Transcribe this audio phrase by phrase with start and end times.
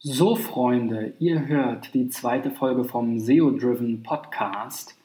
[0.00, 4.96] So, Freunde, ihr hört die zweite Folge vom SEO-Driven Podcast.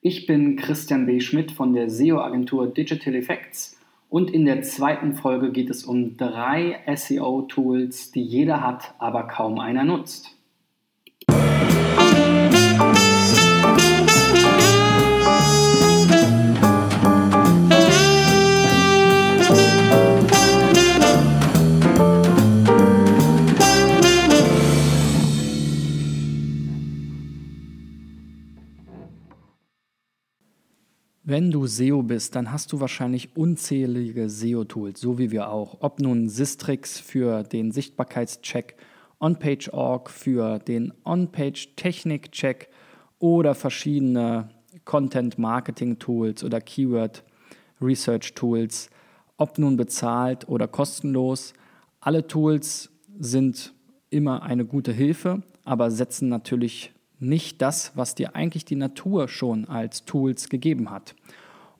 [0.00, 1.20] Ich bin Christian B.
[1.20, 3.78] Schmidt von der SEO-Agentur Digital Effects
[4.08, 9.60] und in der zweiten Folge geht es um drei SEO-Tools, die jeder hat, aber kaum
[9.60, 10.36] einer nutzt.
[31.52, 35.76] Du SEO bist, dann hast du wahrscheinlich unzählige SEO-Tools, so wie wir auch.
[35.80, 38.76] Ob nun Sistrix für den Sichtbarkeitscheck,
[39.18, 42.68] OnPage.org für den On-Page-Technik-Check
[43.18, 44.48] oder verschiedene
[44.84, 48.90] Content-Marketing-Tools oder Keyword-Research-Tools,
[49.36, 51.52] ob nun bezahlt oder kostenlos.
[52.00, 53.72] Alle Tools sind
[54.10, 59.66] immer eine gute Hilfe, aber setzen natürlich nicht das, was dir eigentlich die Natur schon
[59.66, 61.14] als Tools gegeben hat.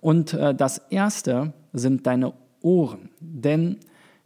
[0.03, 3.09] Und äh, das Erste sind deine Ohren.
[3.21, 3.79] Denn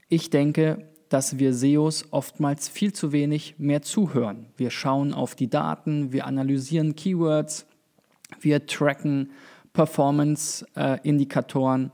[0.09, 4.47] ich denke, dass wir SEOs oftmals viel zu wenig mehr zuhören.
[4.57, 7.67] Wir schauen auf die Daten, wir analysieren Keywords,
[8.41, 9.31] wir tracken
[9.75, 11.93] Performance-Indikatoren,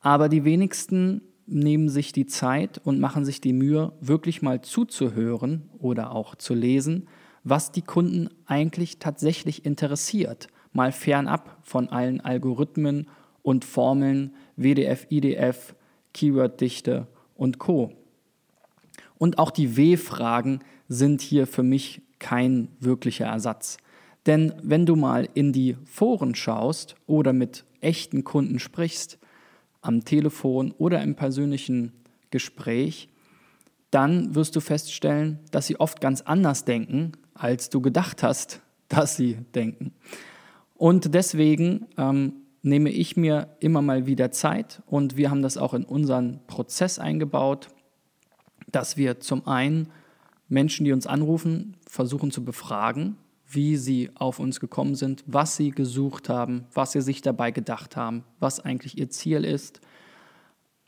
[0.00, 5.68] aber die wenigsten nehmen sich die Zeit und machen sich die Mühe, wirklich mal zuzuhören
[5.78, 7.06] oder auch zu lesen,
[7.44, 13.06] was die Kunden eigentlich tatsächlich interessiert, mal fernab von allen Algorithmen
[13.48, 15.74] und Formeln WDF, IDF,
[16.12, 17.94] Keyworddichte und Co.
[19.16, 23.78] Und auch die W-Fragen sind hier für mich kein wirklicher Ersatz.
[24.26, 29.18] Denn wenn du mal in die Foren schaust oder mit echten Kunden sprichst,
[29.80, 31.92] am Telefon oder im persönlichen
[32.30, 33.08] Gespräch,
[33.90, 39.16] dann wirst du feststellen, dass sie oft ganz anders denken, als du gedacht hast, dass
[39.16, 39.94] sie denken.
[40.74, 45.74] Und deswegen ähm, nehme ich mir immer mal wieder Zeit und wir haben das auch
[45.74, 47.68] in unseren Prozess eingebaut,
[48.70, 49.88] dass wir zum einen
[50.48, 53.16] Menschen, die uns anrufen, versuchen zu befragen,
[53.46, 57.96] wie sie auf uns gekommen sind, was sie gesucht haben, was sie sich dabei gedacht
[57.96, 59.80] haben, was eigentlich ihr Ziel ist,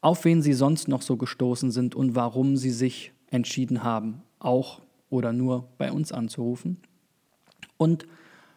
[0.02, 4.82] auf wen sie sonst noch so gestoßen sind und warum sie sich entschieden haben, auch
[5.08, 6.78] oder nur bei uns anzurufen.
[7.76, 8.06] Und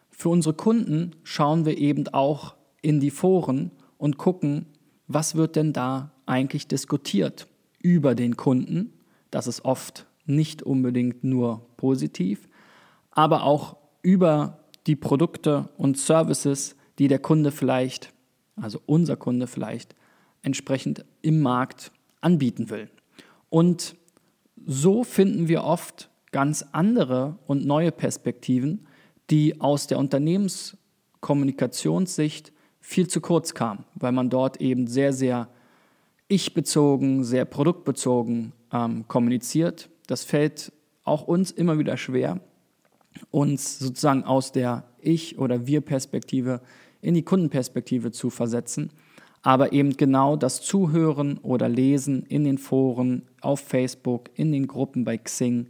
[0.10, 4.68] für unsere Kunden schauen wir eben auch in die Foren und gucken,
[5.08, 7.48] was wird denn da eigentlich diskutiert
[7.82, 8.94] über den Kunden.
[9.32, 12.48] Das ist oft nicht unbedingt nur positiv,
[13.12, 18.12] aber auch über die Produkte und Services, die der Kunde vielleicht,
[18.56, 19.96] also unser Kunde vielleicht,
[20.42, 22.90] entsprechend im Markt anbieten will.
[23.50, 23.96] Und
[24.66, 28.88] so finden wir oft ganz andere und neue Perspektiven,
[29.30, 32.53] die aus der Unternehmenskommunikationssicht
[32.84, 35.48] viel zu kurz kamen, weil man dort eben sehr, sehr
[36.28, 39.90] ich-bezogen, sehr produktbezogen ähm, kommuniziert.
[40.08, 40.74] Das fällt
[41.06, 42.42] auch uns immer wieder schwer,
[43.32, 46.62] uns sozusagen aus der Ich- oder Wir-Perspektive
[47.02, 48.92] in die Kundenperspektive zu versetzen.
[49.42, 55.06] Aber eben genau das Zuhören oder Lesen in den Foren, auf Facebook, in den Gruppen
[55.06, 55.68] bei Xing,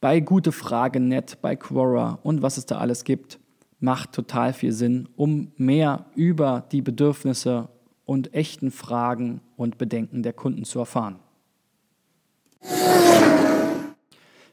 [0.00, 3.38] bei Gute Frage Net, bei Quora und was es da alles gibt,
[3.84, 7.68] macht total viel Sinn, um mehr über die Bedürfnisse
[8.06, 11.20] und echten Fragen und Bedenken der Kunden zu erfahren.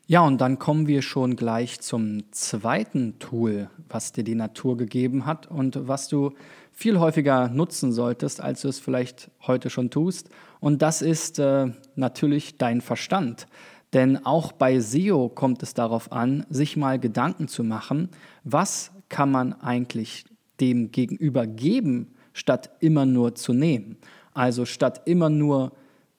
[0.05, 5.25] Ja, und dann kommen wir schon gleich zum zweiten Tool, was dir die Natur gegeben
[5.25, 6.31] hat und was du
[6.73, 10.29] viel häufiger nutzen solltest, als du es vielleicht heute schon tust.
[10.59, 13.47] Und das ist äh, natürlich dein Verstand.
[13.93, 18.09] Denn auch bei SEO kommt es darauf an, sich mal Gedanken zu machen,
[18.43, 20.23] was kann man eigentlich
[20.61, 23.97] dem Gegenüber geben, statt immer nur zu nehmen.
[24.33, 25.73] Also statt immer nur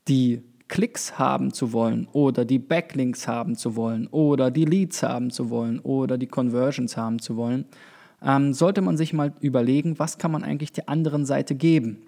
[0.09, 5.31] die Klicks haben zu wollen oder die Backlinks haben zu wollen oder die Leads haben
[5.31, 7.65] zu wollen oder die Conversions haben zu wollen,
[8.23, 12.03] ähm, sollte man sich mal überlegen, was kann man eigentlich der anderen Seite geben.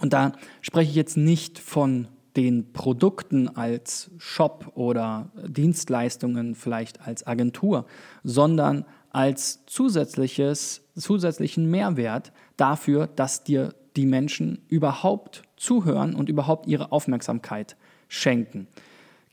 [0.00, 7.26] Und da spreche ich jetzt nicht von den Produkten als Shop oder Dienstleistungen vielleicht als
[7.26, 7.86] Agentur,
[8.22, 16.92] sondern als zusätzliches, zusätzlichen Mehrwert dafür, dass dir die Menschen überhaupt zuhören und überhaupt ihre
[16.92, 17.76] Aufmerksamkeit
[18.08, 18.66] schenken.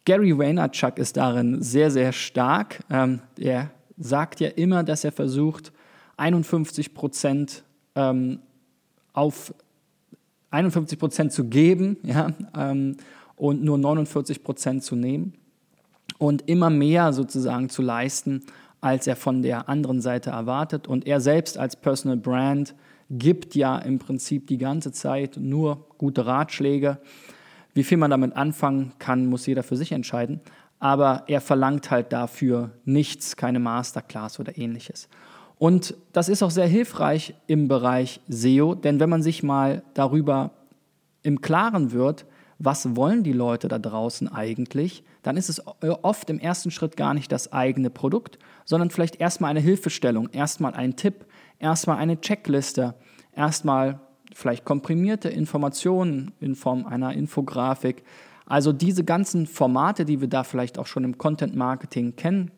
[0.05, 2.83] Gary Vaynerchuk ist darin sehr, sehr stark.
[2.89, 5.71] Ähm, er sagt ja immer, dass er versucht,
[6.17, 7.63] 51 Prozent
[7.95, 8.39] ähm,
[9.13, 9.53] auf
[10.51, 12.97] 51 Prozent zu geben ja, ähm,
[13.35, 15.33] und nur 49 Prozent zu nehmen.
[16.19, 18.43] und immer mehr sozusagen zu leisten,
[18.81, 20.87] als er von der anderen Seite erwartet.
[20.87, 22.75] Und er selbst als Personal Brand
[23.09, 26.97] gibt ja im Prinzip die ganze Zeit nur gute Ratschläge.
[27.73, 30.41] Wie viel man damit anfangen kann, muss jeder für sich entscheiden.
[30.79, 35.09] Aber er verlangt halt dafür nichts, keine Masterclass oder ähnliches.
[35.59, 40.51] Und das ist auch sehr hilfreich im Bereich SEO, denn wenn man sich mal darüber
[41.23, 42.25] im Klaren wird,
[42.59, 45.61] was wollen die Leute da draußen eigentlich, dann ist es
[46.01, 50.73] oft im ersten Schritt gar nicht das eigene Produkt, sondern vielleicht erstmal eine Hilfestellung, erstmal
[50.73, 51.25] ein Tipp,
[51.59, 52.95] erstmal eine Checkliste,
[53.35, 53.99] erstmal
[54.33, 58.03] vielleicht komprimierte Informationen in Form einer Infografik.
[58.45, 62.51] Also diese ganzen Formate, die wir da vielleicht auch schon im Content Marketing kennen,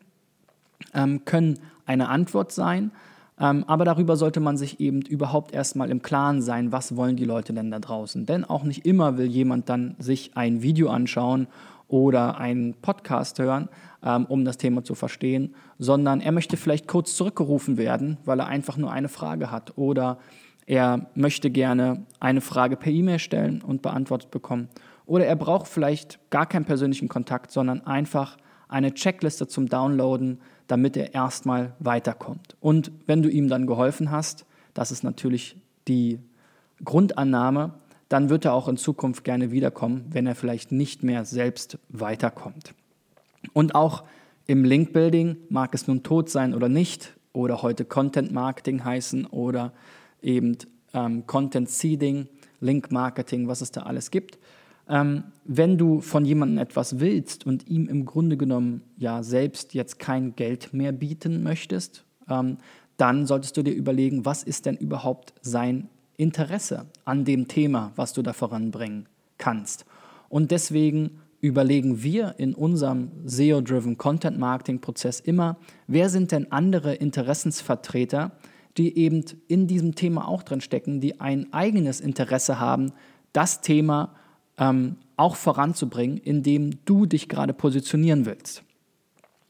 [0.94, 2.92] ähm, können eine Antwort sein.
[3.40, 7.24] Ähm, aber darüber sollte man sich eben überhaupt erstmal im Klaren sein, was wollen die
[7.24, 8.26] Leute denn da draußen.
[8.26, 11.48] Denn auch nicht immer will jemand dann sich ein Video anschauen
[11.88, 13.68] oder einen Podcast hören,
[14.04, 18.46] ähm, um das Thema zu verstehen, sondern er möchte vielleicht kurz zurückgerufen werden, weil er
[18.46, 20.18] einfach nur eine Frage hat oder
[20.66, 24.68] er möchte gerne eine Frage per E-Mail stellen und beantwortet bekommen.
[25.06, 28.36] Oder er braucht vielleicht gar keinen persönlichen Kontakt, sondern einfach
[28.70, 32.56] eine Checkliste zum Downloaden, damit er erstmal weiterkommt.
[32.60, 35.56] Und wenn du ihm dann geholfen hast, das ist natürlich
[35.88, 36.20] die
[36.84, 37.74] Grundannahme,
[38.08, 42.74] dann wird er auch in Zukunft gerne wiederkommen, wenn er vielleicht nicht mehr selbst weiterkommt.
[43.52, 44.04] Und auch
[44.46, 49.72] im Link-Building mag es nun tot sein oder nicht, oder heute Content Marketing heißen oder
[50.20, 50.56] eben
[50.92, 52.28] ähm, Content Seeding,
[52.60, 54.38] Link Marketing, was es da alles gibt
[54.90, 59.98] ähm, wenn du von jemandem etwas willst und ihm im Grunde genommen ja selbst jetzt
[59.98, 62.58] kein Geld mehr bieten möchtest, ähm,
[62.96, 68.12] dann solltest du dir überlegen, was ist denn überhaupt sein Interesse an dem Thema, was
[68.12, 69.06] du da voranbringen
[69.38, 69.86] kannst.
[70.28, 76.94] Und deswegen überlegen wir in unserem SEO-driven Content Marketing Prozess immer, wer sind denn andere
[76.94, 78.32] Interessensvertreter,
[78.76, 82.92] die eben in diesem Thema auch drin stecken, die ein eigenes Interesse haben,
[83.32, 84.14] das Thema
[84.60, 88.62] ähm, auch voranzubringen, indem du dich gerade positionieren willst.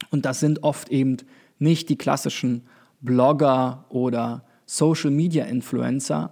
[0.09, 1.17] Und das sind oft eben
[1.59, 2.63] nicht die klassischen
[3.01, 6.31] Blogger oder Social Media Influencer,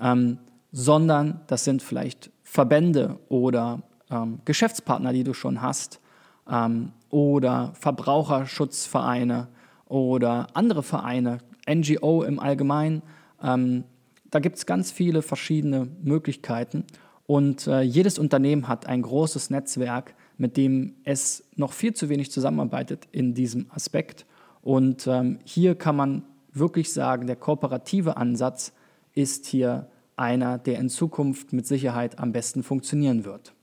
[0.00, 0.38] ähm,
[0.72, 6.00] sondern das sind vielleicht Verbände oder ähm, Geschäftspartner, die du schon hast,
[6.48, 9.48] ähm, oder Verbraucherschutzvereine
[9.86, 11.38] oder andere Vereine,
[11.68, 13.02] NGO im Allgemeinen.
[13.42, 13.84] Ähm,
[14.30, 16.84] da gibt es ganz viele verschiedene Möglichkeiten.
[17.30, 22.32] Und äh, jedes Unternehmen hat ein großes Netzwerk, mit dem es noch viel zu wenig
[22.32, 24.26] zusammenarbeitet in diesem Aspekt.
[24.62, 28.72] Und ähm, hier kann man wirklich sagen, der kooperative Ansatz
[29.14, 29.86] ist hier
[30.16, 33.54] einer, der in Zukunft mit Sicherheit am besten funktionieren wird.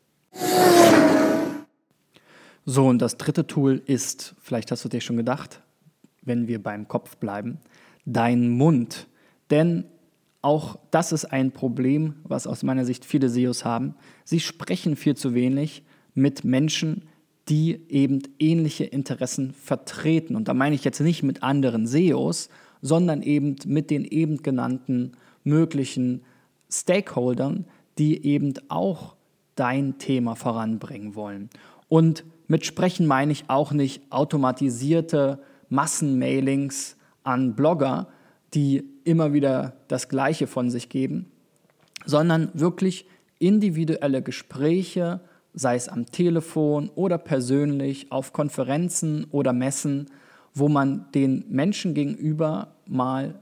[2.63, 5.61] So, und das dritte Tool ist, vielleicht hast du dir schon gedacht,
[6.21, 7.59] wenn wir beim Kopf bleiben,
[8.05, 9.07] dein Mund.
[9.49, 9.83] Denn
[10.47, 13.95] auch das ist ein Problem, was aus meiner Sicht viele SEOs haben.
[14.23, 15.83] Sie sprechen viel zu wenig
[16.13, 17.03] mit Menschen,
[17.49, 20.37] die eben ähnliche Interessen vertreten.
[20.37, 22.47] Und da meine ich jetzt nicht mit anderen SEOs,
[22.81, 26.21] sondern eben mit den eben genannten möglichen
[26.71, 27.65] Stakeholdern,
[27.97, 29.17] die eben auch
[29.55, 31.49] dein Thema voranbringen wollen.
[31.89, 36.95] Und mit Sprechen meine ich auch nicht automatisierte Massenmailings
[37.25, 38.07] an Blogger,
[38.57, 41.31] die immer wieder das Gleiche von sich geben,
[42.05, 43.05] sondern wirklich
[43.37, 45.19] individuelle Gespräche,
[45.53, 50.09] sei es am Telefon oder persönlich, auf Konferenzen oder Messen,
[50.55, 53.35] wo man den Menschen gegenüber mal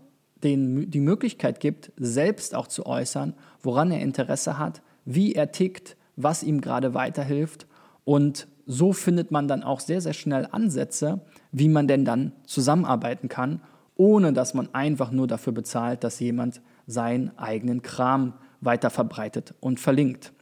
[0.43, 5.95] den, die Möglichkeit gibt, selbst auch zu äußern, woran er Interesse hat, wie er tickt,
[6.17, 7.67] was ihm gerade weiterhilft.
[8.03, 11.21] Und so findet man dann auch sehr, sehr schnell Ansätze,
[11.53, 13.61] wie man denn dann zusammenarbeiten kann
[13.95, 19.79] ohne dass man einfach nur dafür bezahlt, dass jemand seinen eigenen Kram weiter verbreitet und
[19.79, 20.33] verlinkt.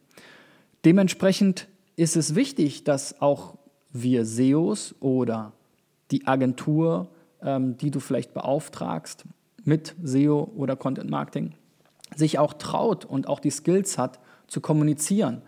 [0.86, 3.58] Dementsprechend ist es wichtig, dass auch
[3.92, 5.54] wir SEOs oder
[6.12, 7.10] die Agentur,
[7.42, 9.26] ähm, die du vielleicht beauftragst
[9.64, 11.54] mit SEO oder Content Marketing,
[12.16, 15.42] sich auch traut und auch die Skills hat, zu kommunizieren,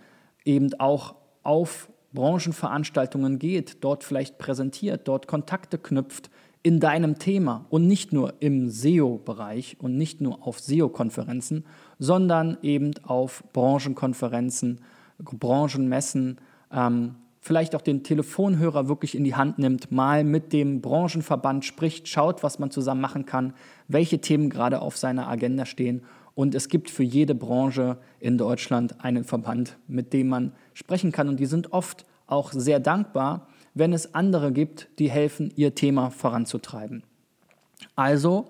[0.46, 6.30] eben auch auf Branchenveranstaltungen geht, dort vielleicht präsentiert, dort Kontakte knüpft,
[6.66, 11.64] in deinem Thema und nicht nur im SEO-Bereich und nicht nur auf SEO-Konferenzen,
[12.00, 14.82] sondern eben auf Branchenkonferenzen,
[15.20, 16.40] Branchenmessen,
[16.72, 22.08] ähm, vielleicht auch den Telefonhörer wirklich in die Hand nimmt, mal mit dem Branchenverband spricht,
[22.08, 23.54] schaut, was man zusammen machen kann,
[23.88, 26.02] welche Themen gerade auf seiner Agenda stehen.
[26.34, 31.30] Und es gibt für jede Branche in Deutschland einen Verband, mit dem man sprechen kann.
[31.30, 36.10] Und die sind oft auch sehr dankbar, wenn es andere gibt, die helfen, ihr Thema
[36.10, 37.04] voranzutreiben.
[37.96, 38.48] Also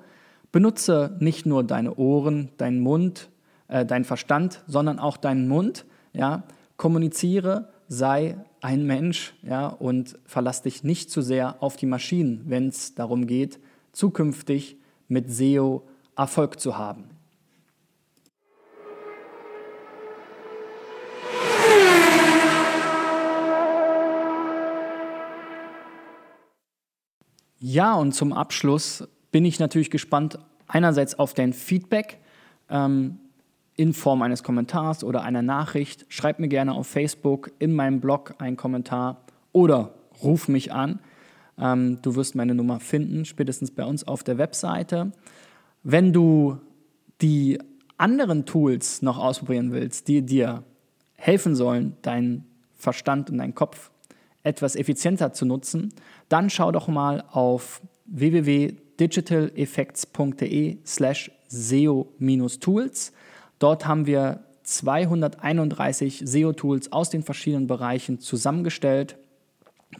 [0.51, 3.29] benutze nicht nur deine Ohren, deinen Mund,
[3.67, 5.85] äh, deinen Verstand, sondern auch deinen Mund.
[6.13, 6.43] Ja?
[6.77, 9.67] Kommuniziere, sei ein Mensch ja?
[9.67, 13.59] und verlass dich nicht zu sehr auf die Maschinen, wenn es darum geht,
[13.91, 14.77] zukünftig
[15.07, 15.83] mit SEO
[16.15, 17.14] Erfolg zu haben.
[27.59, 32.19] Ja, und zum Abschluss bin ich natürlich gespannt einerseits auf dein Feedback
[32.69, 33.19] ähm,
[33.75, 36.05] in Form eines Kommentars oder einer Nachricht.
[36.09, 39.93] Schreib mir gerne auf Facebook, in meinem Blog einen Kommentar oder
[40.23, 40.99] ruf mich an.
[41.57, 45.11] Ähm, du wirst meine Nummer finden, spätestens bei uns auf der Webseite.
[45.83, 46.57] Wenn du
[47.21, 47.59] die
[47.97, 50.63] anderen Tools noch ausprobieren willst, die dir
[51.15, 52.45] helfen sollen, deinen
[52.75, 53.91] Verstand und deinen Kopf
[54.45, 55.93] etwas effizienter zu nutzen,
[56.29, 63.11] dann schau doch mal auf www.digitaleffects.de slash SEO-Tools.
[63.59, 69.17] Dort haben wir 231 SEO-Tools aus den verschiedenen Bereichen zusammengestellt.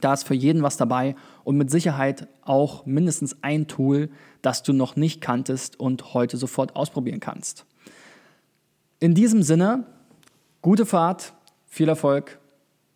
[0.00, 4.10] Da ist für jeden was dabei und mit Sicherheit auch mindestens ein Tool,
[4.42, 7.64] das du noch nicht kanntest und heute sofort ausprobieren kannst.
[8.98, 9.84] In diesem Sinne,
[10.62, 11.34] gute Fahrt,
[11.66, 12.38] viel Erfolg,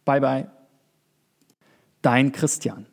[0.05, 0.49] bye bye,
[2.03, 2.87] dein Christian.